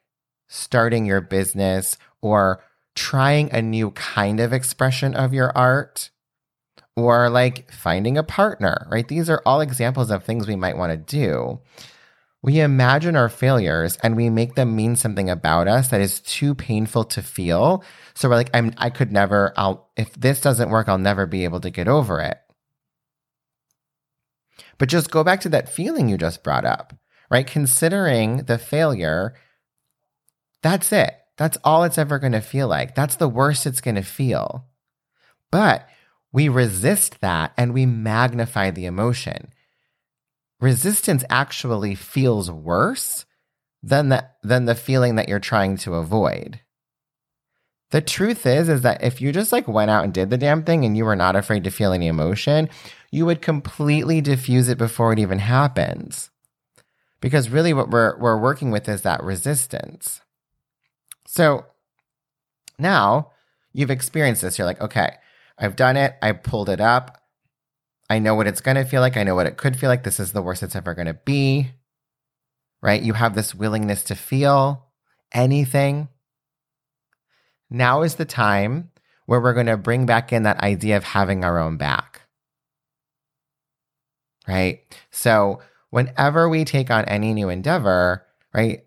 starting 0.48 1.04
your 1.04 1.20
business 1.20 1.98
or 2.20 2.64
trying 2.94 3.52
a 3.52 3.60
new 3.60 3.90
kind 3.92 4.40
of 4.40 4.52
expression 4.52 5.14
of 5.14 5.34
your 5.34 5.56
art 5.56 6.10
or 6.96 7.28
like 7.28 7.70
finding 7.70 8.16
a 8.16 8.22
partner, 8.22 8.86
right? 8.90 9.06
These 9.06 9.28
are 9.28 9.42
all 9.44 9.60
examples 9.60 10.10
of 10.10 10.24
things 10.24 10.48
we 10.48 10.56
might 10.56 10.78
want 10.78 10.92
to 10.92 10.96
do. 10.96 11.60
We 12.42 12.60
imagine 12.60 13.16
our 13.16 13.28
failures 13.28 13.98
and 14.02 14.14
we 14.14 14.30
make 14.30 14.54
them 14.54 14.76
mean 14.76 14.94
something 14.94 15.28
about 15.28 15.66
us 15.66 15.88
that 15.88 16.00
is 16.00 16.20
too 16.20 16.54
painful 16.54 17.04
to 17.04 17.22
feel. 17.22 17.82
So 18.14 18.28
we're 18.28 18.36
like, 18.36 18.50
I'm, 18.54 18.72
I 18.76 18.90
could 18.90 19.10
never, 19.10 19.52
I'll, 19.56 19.90
if 19.96 20.12
this 20.14 20.40
doesn't 20.40 20.70
work, 20.70 20.88
I'll 20.88 20.98
never 20.98 21.26
be 21.26 21.44
able 21.44 21.60
to 21.60 21.70
get 21.70 21.88
over 21.88 22.20
it. 22.20 22.38
But 24.78 24.88
just 24.88 25.10
go 25.10 25.24
back 25.24 25.40
to 25.40 25.48
that 25.48 25.68
feeling 25.68 26.08
you 26.08 26.18
just 26.18 26.44
brought 26.44 26.64
up 26.64 26.92
right? 27.30 27.46
Considering 27.46 28.38
the 28.44 28.58
failure, 28.58 29.34
that's 30.62 30.92
it. 30.92 31.14
That's 31.36 31.58
all 31.64 31.84
it's 31.84 31.98
ever 31.98 32.18
going 32.18 32.32
to 32.32 32.40
feel 32.40 32.68
like. 32.68 32.94
That's 32.94 33.16
the 33.16 33.28
worst 33.28 33.66
it's 33.66 33.80
going 33.80 33.96
to 33.96 34.02
feel. 34.02 34.66
But 35.50 35.88
we 36.32 36.48
resist 36.48 37.20
that 37.20 37.52
and 37.56 37.74
we 37.74 37.86
magnify 37.86 38.70
the 38.70 38.86
emotion. 38.86 39.52
Resistance 40.60 41.24
actually 41.28 41.94
feels 41.94 42.50
worse 42.50 43.26
than 43.82 44.08
the, 44.08 44.26
than 44.42 44.64
the 44.64 44.74
feeling 44.74 45.16
that 45.16 45.28
you're 45.28 45.38
trying 45.38 45.76
to 45.78 45.94
avoid. 45.94 46.60
The 47.90 48.00
truth 48.00 48.46
is, 48.46 48.68
is 48.68 48.80
that 48.82 49.04
if 49.04 49.20
you 49.20 49.32
just 49.32 49.52
like 49.52 49.68
went 49.68 49.90
out 49.90 50.04
and 50.04 50.12
did 50.12 50.30
the 50.30 50.38
damn 50.38 50.64
thing 50.64 50.84
and 50.84 50.96
you 50.96 51.04
were 51.04 51.14
not 51.14 51.36
afraid 51.36 51.64
to 51.64 51.70
feel 51.70 51.92
any 51.92 52.08
emotion, 52.08 52.68
you 53.12 53.24
would 53.26 53.40
completely 53.40 54.20
diffuse 54.20 54.68
it 54.68 54.78
before 54.78 55.12
it 55.12 55.18
even 55.18 55.38
happens 55.38 56.30
because 57.20 57.50
really 57.50 57.72
what 57.72 57.90
we're 57.90 58.18
we're 58.18 58.38
working 58.38 58.70
with 58.70 58.88
is 58.88 59.02
that 59.02 59.22
resistance. 59.22 60.20
So 61.26 61.66
now 62.78 63.32
you've 63.72 63.90
experienced 63.90 64.42
this. 64.42 64.58
You're 64.58 64.66
like, 64.66 64.80
okay, 64.80 65.16
I've 65.58 65.76
done 65.76 65.96
it. 65.96 66.14
I 66.22 66.32
pulled 66.32 66.68
it 66.68 66.80
up. 66.80 67.22
I 68.08 68.18
know 68.18 68.34
what 68.34 68.46
it's 68.46 68.60
going 68.60 68.76
to 68.76 68.84
feel 68.84 69.00
like. 69.00 69.16
I 69.16 69.22
know 69.24 69.34
what 69.34 69.46
it 69.46 69.56
could 69.56 69.76
feel 69.76 69.88
like. 69.88 70.04
This 70.04 70.20
is 70.20 70.32
the 70.32 70.42
worst 70.42 70.62
it's 70.62 70.76
ever 70.76 70.94
going 70.94 71.06
to 71.06 71.14
be. 71.14 71.70
Right? 72.82 73.02
You 73.02 73.14
have 73.14 73.34
this 73.34 73.54
willingness 73.54 74.04
to 74.04 74.14
feel 74.14 74.86
anything. 75.32 76.08
Now 77.68 78.02
is 78.02 78.14
the 78.14 78.24
time 78.24 78.90
where 79.26 79.40
we're 79.40 79.54
going 79.54 79.66
to 79.66 79.76
bring 79.76 80.06
back 80.06 80.32
in 80.32 80.44
that 80.44 80.60
idea 80.60 80.96
of 80.96 81.04
having 81.04 81.44
our 81.44 81.58
own 81.58 81.76
back. 81.76 82.22
Right? 84.46 84.80
So 85.10 85.60
whenever 85.90 86.48
we 86.48 86.64
take 86.64 86.90
on 86.90 87.04
any 87.06 87.34
new 87.34 87.48
endeavor, 87.48 88.24
right, 88.54 88.84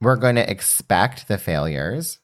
we're 0.00 0.16
going 0.16 0.36
to 0.36 0.50
expect 0.50 1.28
the 1.28 1.38
failures. 1.38 2.18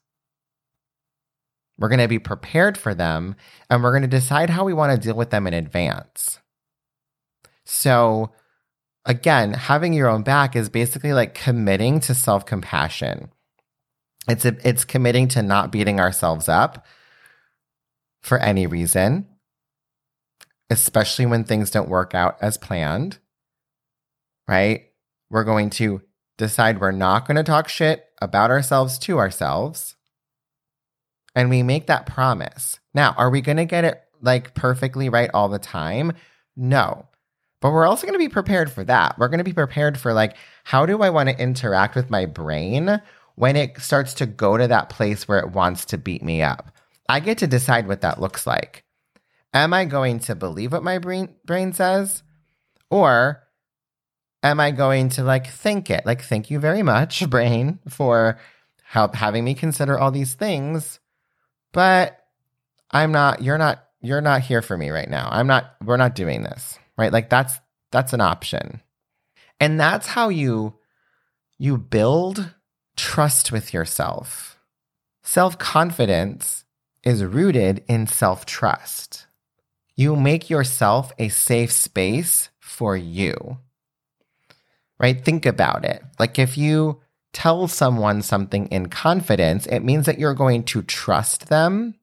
We're 1.79 1.89
going 1.89 2.01
to 2.01 2.09
be 2.09 2.19
prepared 2.19 2.79
for 2.79 2.95
them 2.95 3.37
and 3.69 3.83
we're 3.83 3.93
going 3.93 4.03
to 4.03 4.09
decide 4.09 4.51
how 4.51 4.65
we 4.65 4.73
want 4.73 4.93
to 4.93 5.07
deal 5.09 5.17
with 5.17 5.31
them 5.31 5.47
in 5.47 5.55
advance. 5.55 6.39
So, 7.65 8.33
again, 9.05 9.55
having 9.55 9.93
your 9.93 10.09
own 10.09 10.23
back 10.23 10.55
is 10.55 10.69
basically 10.69 11.13
like 11.13 11.35
committing 11.35 12.01
to 12.01 12.15
self 12.15 12.47
compassion. 12.47 13.31
It's, 14.29 14.45
it's 14.45 14.85
committing 14.85 15.29
to 15.29 15.43
not 15.43 15.73
beating 15.73 16.01
ourselves 16.01 16.49
up 16.49 16.87
for 18.23 18.39
any 18.39 18.67
reason 18.67 19.27
especially 20.71 21.27
when 21.27 21.45
things 21.45 21.71
don't 21.71 21.89
work 21.89 22.15
out 22.15 22.37
as 22.41 22.57
planned, 22.57 23.19
right? 24.49 24.87
We're 25.31 25.45
going 25.45 25.71
to 25.71 26.03
decide 26.39 26.81
we're 26.81 26.93
not 26.93 27.27
going 27.27 27.37
to 27.37 27.43
talk 27.43 27.69
shit 27.69 28.07
about 28.21 28.51
ourselves 28.51 28.99
to 29.01 29.19
ourselves. 29.19 29.94
And 31.35 31.51
we 31.51 31.63
make 31.63 31.87
that 31.87 32.07
promise. 32.07 32.79
Now, 32.93 33.15
are 33.19 33.31
we 33.31 33.41
going 33.41 33.57
to 33.57 33.65
get 33.65 33.85
it 33.85 34.03
like 34.21 34.55
perfectly 34.55 35.09
right 35.09 35.31
all 35.35 35.49
the 35.49 35.59
time? 35.59 36.13
No. 36.57 37.07
But 37.61 37.73
we're 37.73 37.87
also 37.87 38.07
going 38.07 38.19
to 38.19 38.25
be 38.25 38.29
prepared 38.29 38.71
for 38.71 38.85
that. 38.85 39.19
We're 39.19 39.29
going 39.29 39.39
to 39.39 39.45
be 39.45 39.53
prepared 39.53 39.99
for 39.99 40.13
like, 40.13 40.37
how 40.65 40.87
do 40.87 41.03
I 41.03 41.11
want 41.11 41.29
to 41.31 41.41
interact 41.41 41.95
with 41.95 42.11
my 42.11 42.27
brain 42.27 43.01
when 43.37 43.57
it 43.57 43.81
starts 43.81 44.15
to 44.15 44.27
go 44.27 44.57
to 44.57 44.69
that 44.69 44.91
place 44.91 45.27
where 45.27 45.39
it 45.39 45.53
wants 45.53 45.85
to 45.87 45.99
beat 45.99 46.23
me 46.23 46.43
up? 46.43 46.71
I 47.09 47.21
get 47.21 47.39
to 47.39 47.47
decide 47.47 47.89
what 47.89 48.03
that 48.03 48.21
looks 48.21 48.47
like. 48.47 48.85
Am 49.53 49.73
I 49.73 49.85
going 49.85 50.19
to 50.21 50.35
believe 50.35 50.73
what 50.73 50.83
my 50.83 50.99
brain 50.99 51.35
brain 51.45 51.73
says? 51.73 52.23
Or 52.91 53.43
am 54.43 54.61
I 54.61 54.71
going 54.71 55.09
to 55.11 55.23
like 55.23 55.47
think 55.47 55.91
it? 55.91 56.05
Like, 56.05 56.23
thank 56.23 56.51
you 56.51 56.59
very 56.59 56.83
much, 56.83 57.29
brain, 57.31 57.79
for 57.89 58.39
help 58.85 59.15
having 59.15 59.45
me 59.45 59.55
consider 59.55 59.99
all 59.99 60.11
these 60.11 60.35
things. 60.35 61.01
But 61.75 62.25
I'm 62.91 63.13
not, 63.13 63.43
you're 63.43 63.59
not, 63.59 63.85
you're 64.01 64.23
not 64.23 64.41
here 64.41 64.63
for 64.63 64.79
me 64.79 64.89
right 64.89 65.09
now. 65.11 65.29
I'm 65.31 65.47
not, 65.47 65.75
we're 65.85 65.99
not 65.99 66.15
doing 66.15 66.43
this. 66.43 66.79
Right. 66.97 67.13
Like 67.13 67.29
that's 67.29 67.61
that's 67.91 68.13
an 68.13 68.21
option. 68.21 68.81
And 69.61 69.79
that's 69.79 70.09
how 70.09 70.29
you 70.29 70.75
you 71.59 71.79
build 71.79 72.55
trust 72.97 73.53
with 73.53 73.73
yourself. 73.73 74.59
Self-confidence 75.23 76.65
is 77.03 77.25
rooted 77.25 77.85
in 77.89 78.07
self 78.07 78.47
trust. 78.47 79.27
You 79.97 80.17
make 80.17 80.51
yourself 80.51 81.13
a 81.19 81.29
safe 81.29 81.73
space 81.73 82.51
for 82.59 82.97
you. 82.97 83.59
Right? 84.99 85.25
Think 85.25 85.47
about 85.47 85.85
it. 85.85 86.03
Like 86.19 86.39
if 86.39 86.57
you 86.59 87.01
tell 87.35 87.69
someone 87.69 88.23
something 88.23 88.67
in 88.69 88.89
confidence, 88.89 89.67
it 89.67 89.81
means 89.81 90.07
that 90.07 90.19
you're 90.19 90.35
going 90.35 90.63
to 90.63 90.83
trust 90.83 91.49
them 91.49 91.97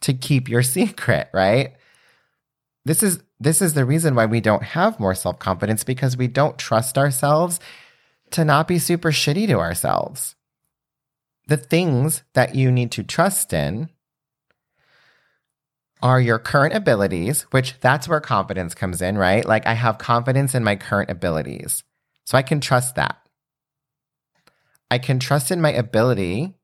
to 0.00 0.12
keep 0.12 0.48
your 0.48 0.62
secret, 0.76 1.28
right? 1.32 1.74
This 2.84 3.02
is 3.02 3.22
this 3.40 3.62
is 3.62 3.74
the 3.74 3.84
reason 3.84 4.16
why 4.16 4.26
we 4.26 4.40
don't 4.40 4.64
have 4.64 4.98
more 4.98 5.14
self-confidence 5.14 5.84
because 5.84 6.16
we 6.16 6.26
don't 6.26 6.58
trust 6.58 6.98
ourselves 6.98 7.60
to 8.30 8.44
not 8.44 8.66
be 8.66 8.80
super 8.80 9.12
shitty 9.12 9.46
to 9.46 9.60
ourselves. 9.60 10.34
The 11.46 11.56
things 11.56 12.24
that 12.34 12.56
you 12.56 12.72
need 12.72 12.90
to 12.92 13.04
trust 13.04 13.52
in 13.52 13.90
are 16.02 16.20
your 16.20 16.38
current 16.38 16.74
abilities, 16.74 17.42
which 17.50 17.74
that's 17.80 18.08
where 18.08 18.20
confidence 18.20 18.74
comes 18.74 19.00
in, 19.00 19.16
right? 19.16 19.44
Like 19.44 19.66
I 19.66 19.74
have 19.74 19.98
confidence 19.98 20.54
in 20.54 20.64
my 20.64 20.76
current 20.76 21.10
abilities. 21.10 21.84
So 22.24 22.36
I 22.36 22.42
can 22.42 22.60
trust 22.60 22.96
that. 22.96 23.18
I 24.90 24.98
can 24.98 25.18
trust 25.18 25.50
in 25.50 25.60
my 25.60 25.72
ability 25.72 26.54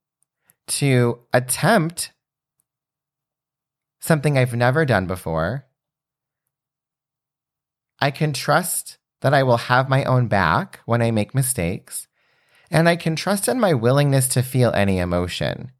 to 0.67 1.21
attempt 1.33 2.13
something 4.01 4.39
I've 4.39 4.55
never 4.55 4.85
done 4.85 5.07
before. 5.07 5.67
I 8.01 8.11
can 8.11 8.33
trust 8.33 8.99
that 9.21 9.35
I 9.35 9.43
will 9.43 9.57
have 9.57 9.89
my 9.89 10.05
own 10.05 10.29
back 10.29 10.81
when 10.85 11.01
I 11.01 11.11
make 11.11 11.35
mistakes. 11.35 12.07
And 12.71 12.89
I 12.89 12.97
can 12.97 13.17
trust 13.17 13.49
in 13.49 13.61
my 13.61 13.73
willingness 13.73 14.29
to 14.29 14.43
feel 14.43 14.73
any 14.73 14.99
emotion. 14.99 15.73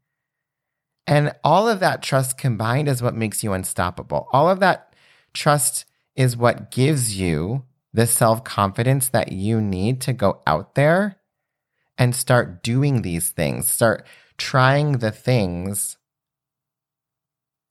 And 1.07 1.33
all 1.43 1.67
of 1.67 1.79
that 1.81 2.01
trust 2.01 2.37
combined 2.37 2.87
is 2.87 3.01
what 3.03 3.15
makes 3.15 3.43
you 3.43 3.53
unstoppable. 3.53 4.27
All 4.31 4.49
of 4.49 4.59
that 4.61 4.95
trust 5.33 5.85
is 6.15 6.37
what 6.37 6.71
gives 6.71 7.19
you 7.19 7.63
the 7.93 8.07
self 8.07 8.43
confidence 8.43 9.09
that 9.09 9.31
you 9.31 9.61
need 9.61 10.01
to 10.01 10.13
go 10.13 10.41
out 10.47 10.75
there 10.75 11.17
and 11.97 12.15
start 12.15 12.63
doing 12.63 13.01
these 13.01 13.29
things, 13.29 13.69
start 13.69 14.05
trying 14.37 14.93
the 14.93 15.11
things 15.11 15.97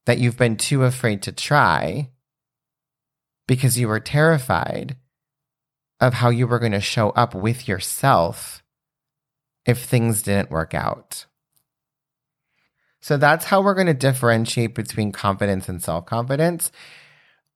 that 0.06 0.18
you've 0.18 0.36
been 0.36 0.56
too 0.56 0.84
afraid 0.84 1.22
to 1.22 1.32
try 1.32 2.10
because 3.46 3.78
you 3.78 3.88
were 3.88 4.00
terrified 4.00 4.96
of 6.00 6.14
how 6.14 6.30
you 6.30 6.46
were 6.46 6.58
going 6.58 6.72
to 6.72 6.80
show 6.80 7.10
up 7.10 7.34
with 7.34 7.68
yourself 7.68 8.62
if 9.66 9.84
things 9.84 10.22
didn't 10.22 10.50
work 10.50 10.74
out. 10.74 11.26
So 13.00 13.16
that's 13.16 13.44
how 13.44 13.62
we're 13.62 13.74
going 13.74 13.86
to 13.86 13.94
differentiate 13.94 14.74
between 14.74 15.12
confidence 15.12 15.68
and 15.68 15.82
self 15.82 16.06
confidence. 16.06 16.72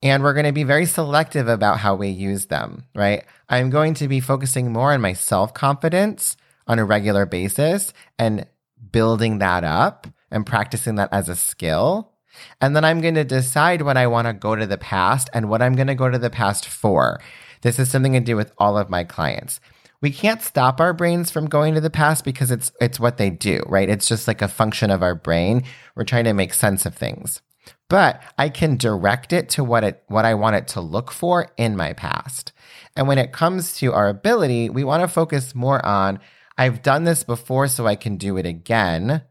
And 0.02 0.22
we're 0.22 0.34
going 0.34 0.46
to 0.46 0.52
be 0.52 0.62
very 0.62 0.86
selective 0.86 1.48
about 1.48 1.78
how 1.78 1.96
we 1.96 2.08
use 2.08 2.46
them, 2.46 2.84
right? 2.94 3.24
I'm 3.48 3.70
going 3.70 3.94
to 3.94 4.08
be 4.08 4.20
focusing 4.20 4.72
more 4.72 4.92
on 4.92 5.00
my 5.00 5.14
self 5.14 5.54
confidence 5.54 6.36
on 6.68 6.78
a 6.78 6.84
regular 6.84 7.26
basis 7.26 7.92
and 8.18 8.46
building 8.92 9.38
that 9.38 9.64
up 9.64 10.06
and 10.30 10.46
practicing 10.46 10.96
that 10.96 11.08
as 11.12 11.28
a 11.28 11.36
skill. 11.36 12.12
And 12.60 12.76
then 12.76 12.84
I'm 12.84 13.00
going 13.00 13.14
to 13.14 13.24
decide 13.24 13.82
when 13.82 13.96
I 13.96 14.06
want 14.06 14.28
to 14.28 14.32
go 14.32 14.54
to 14.54 14.66
the 14.66 14.78
past 14.78 15.28
and 15.32 15.48
what 15.48 15.62
I'm 15.62 15.74
going 15.74 15.88
to 15.88 15.94
go 15.94 16.08
to 16.08 16.18
the 16.18 16.30
past 16.30 16.68
for. 16.68 17.20
This 17.62 17.78
is 17.78 17.90
something 17.90 18.14
I 18.14 18.20
do 18.20 18.36
with 18.36 18.52
all 18.58 18.78
of 18.78 18.90
my 18.90 19.02
clients. 19.02 19.60
We 20.00 20.12
can't 20.12 20.42
stop 20.42 20.80
our 20.80 20.92
brains 20.92 21.30
from 21.32 21.48
going 21.48 21.74
to 21.74 21.80
the 21.80 21.90
past 21.90 22.24
because 22.24 22.52
it's 22.52 22.70
it's 22.80 23.00
what 23.00 23.16
they 23.16 23.30
do, 23.30 23.60
right? 23.66 23.88
It's 23.88 24.06
just 24.06 24.28
like 24.28 24.40
a 24.40 24.46
function 24.46 24.92
of 24.92 25.02
our 25.02 25.16
brain. 25.16 25.64
We're 25.96 26.04
trying 26.04 26.24
to 26.24 26.32
make 26.32 26.54
sense 26.54 26.86
of 26.86 26.94
things. 26.94 27.42
But 27.88 28.22
I 28.36 28.48
can 28.48 28.76
direct 28.76 29.32
it 29.32 29.48
to 29.50 29.64
what 29.64 29.82
it 29.82 30.04
what 30.06 30.24
I 30.24 30.34
want 30.34 30.54
it 30.54 30.68
to 30.68 30.80
look 30.80 31.10
for 31.10 31.50
in 31.56 31.76
my 31.76 31.94
past. 31.94 32.52
And 32.94 33.08
when 33.08 33.18
it 33.18 33.32
comes 33.32 33.76
to 33.78 33.92
our 33.92 34.08
ability, 34.08 34.70
we 34.70 34.84
want 34.84 35.02
to 35.02 35.08
focus 35.08 35.54
more 35.54 35.84
on 35.84 36.20
I've 36.58 36.82
done 36.82 37.04
this 37.04 37.22
before, 37.22 37.68
so 37.68 37.86
I 37.86 37.94
can 37.94 38.16
do 38.16 38.36
it 38.36 38.44
again. 38.44 39.22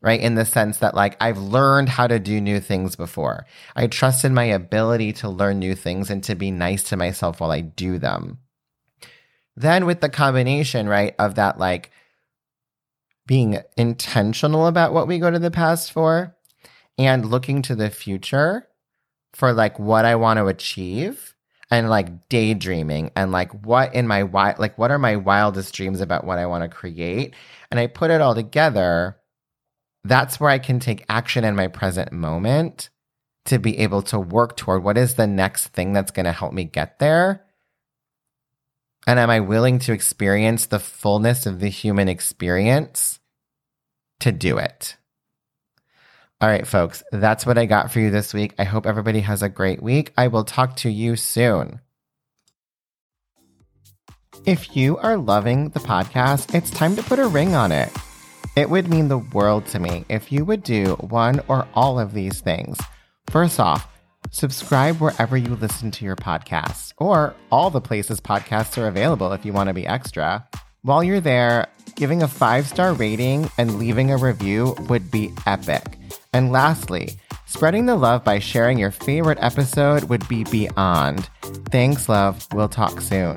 Right. 0.00 0.20
In 0.20 0.34
the 0.34 0.44
sense 0.44 0.78
that, 0.78 0.94
like, 0.94 1.16
I've 1.18 1.38
learned 1.38 1.88
how 1.88 2.06
to 2.06 2.18
do 2.18 2.38
new 2.38 2.60
things 2.60 2.94
before. 2.94 3.46
I 3.74 3.86
trust 3.86 4.22
in 4.22 4.34
my 4.34 4.44
ability 4.44 5.14
to 5.14 5.30
learn 5.30 5.58
new 5.58 5.74
things 5.74 6.10
and 6.10 6.22
to 6.24 6.34
be 6.34 6.50
nice 6.50 6.82
to 6.90 6.96
myself 6.98 7.40
while 7.40 7.50
I 7.50 7.62
do 7.62 7.98
them. 7.98 8.38
Then, 9.56 9.86
with 9.86 10.02
the 10.02 10.10
combination, 10.10 10.90
right, 10.90 11.14
of 11.18 11.36
that, 11.36 11.58
like, 11.58 11.90
being 13.26 13.60
intentional 13.78 14.66
about 14.66 14.92
what 14.92 15.08
we 15.08 15.18
go 15.18 15.30
to 15.30 15.38
the 15.38 15.50
past 15.50 15.90
for 15.90 16.36
and 16.98 17.24
looking 17.24 17.62
to 17.62 17.74
the 17.74 17.88
future 17.88 18.68
for, 19.32 19.54
like, 19.54 19.78
what 19.78 20.04
I 20.04 20.16
want 20.16 20.36
to 20.36 20.48
achieve 20.48 21.33
and 21.74 21.90
like 21.90 22.28
daydreaming 22.28 23.10
and 23.16 23.32
like 23.32 23.50
what 23.64 23.94
in 23.94 24.06
my 24.06 24.22
wild 24.22 24.58
like 24.58 24.78
what 24.78 24.90
are 24.90 24.98
my 24.98 25.16
wildest 25.16 25.74
dreams 25.74 26.00
about 26.00 26.24
what 26.24 26.38
I 26.38 26.46
want 26.46 26.62
to 26.62 26.74
create? 26.74 27.34
And 27.70 27.80
I 27.80 27.86
put 27.88 28.10
it 28.10 28.20
all 28.20 28.34
together 28.34 29.16
that's 30.04 30.38
where 30.38 30.50
I 30.50 30.58
can 30.58 30.80
take 30.80 31.04
action 31.08 31.44
in 31.44 31.56
my 31.56 31.68
present 31.68 32.12
moment 32.12 32.90
to 33.46 33.58
be 33.58 33.78
able 33.78 34.02
to 34.02 34.18
work 34.18 34.56
toward 34.56 34.84
what 34.84 34.98
is 34.98 35.14
the 35.14 35.26
next 35.26 35.68
thing 35.68 35.92
that's 35.92 36.10
going 36.10 36.26
to 36.26 36.32
help 36.32 36.52
me 36.52 36.64
get 36.64 36.98
there. 36.98 37.44
And 39.06 39.18
am 39.18 39.30
I 39.30 39.40
willing 39.40 39.78
to 39.80 39.92
experience 39.92 40.66
the 40.66 40.78
fullness 40.78 41.46
of 41.46 41.60
the 41.60 41.68
human 41.68 42.08
experience 42.08 43.18
to 44.20 44.32
do 44.32 44.58
it 44.58 44.96
all 46.44 46.50
right, 46.50 46.66
folks, 46.66 47.02
that's 47.10 47.46
what 47.46 47.56
I 47.56 47.64
got 47.64 47.90
for 47.90 48.00
you 48.00 48.10
this 48.10 48.34
week. 48.34 48.54
I 48.58 48.64
hope 48.64 48.84
everybody 48.84 49.20
has 49.20 49.42
a 49.42 49.48
great 49.48 49.82
week. 49.82 50.12
I 50.18 50.28
will 50.28 50.44
talk 50.44 50.76
to 50.76 50.90
you 50.90 51.16
soon. 51.16 51.80
If 54.44 54.76
you 54.76 54.98
are 54.98 55.16
loving 55.16 55.70
the 55.70 55.80
podcast, 55.80 56.54
it's 56.54 56.68
time 56.68 56.96
to 56.96 57.02
put 57.02 57.18
a 57.18 57.26
ring 57.26 57.54
on 57.54 57.72
it. 57.72 57.90
It 58.56 58.68
would 58.68 58.88
mean 58.88 59.08
the 59.08 59.16
world 59.16 59.64
to 59.68 59.78
me 59.78 60.04
if 60.10 60.30
you 60.30 60.44
would 60.44 60.62
do 60.62 60.96
one 60.96 61.40
or 61.48 61.66
all 61.72 61.98
of 61.98 62.12
these 62.12 62.42
things. 62.42 62.76
First 63.30 63.58
off, 63.58 63.88
subscribe 64.30 65.00
wherever 65.00 65.38
you 65.38 65.56
listen 65.56 65.90
to 65.92 66.04
your 66.04 66.14
podcasts, 66.14 66.92
or 66.98 67.34
all 67.50 67.70
the 67.70 67.80
places 67.80 68.20
podcasts 68.20 68.76
are 68.76 68.86
available 68.86 69.32
if 69.32 69.46
you 69.46 69.54
want 69.54 69.68
to 69.68 69.74
be 69.74 69.86
extra. 69.86 70.46
While 70.82 71.02
you're 71.02 71.20
there, 71.20 71.68
giving 71.96 72.22
a 72.22 72.28
five 72.28 72.66
star 72.66 72.92
rating 72.92 73.50
and 73.56 73.78
leaving 73.78 74.10
a 74.10 74.18
review 74.18 74.76
would 74.90 75.10
be 75.10 75.32
epic. 75.46 75.96
And 76.34 76.52
lastly, 76.52 77.10
spreading 77.46 77.86
the 77.86 77.94
love 77.94 78.24
by 78.24 78.40
sharing 78.40 78.76
your 78.76 78.90
favorite 78.90 79.38
episode 79.40 80.04
would 80.10 80.28
be 80.28 80.44
beyond. 80.44 81.30
Thanks, 81.70 82.08
love. 82.08 82.46
We'll 82.52 82.68
talk 82.68 83.00
soon. 83.00 83.36